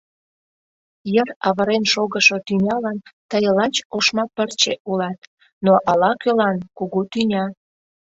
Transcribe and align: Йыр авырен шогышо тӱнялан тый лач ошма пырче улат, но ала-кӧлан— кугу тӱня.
Йыр 1.13 1.29
авырен 1.47 1.83
шогышо 1.93 2.37
тӱнялан 2.45 2.97
тый 3.29 3.45
лач 3.57 3.75
ошма 3.97 4.25
пырче 4.35 4.73
улат, 4.89 5.19
но 5.65 5.73
ала-кӧлан— 5.89 6.57
кугу 6.77 7.01
тӱня. 7.11 7.45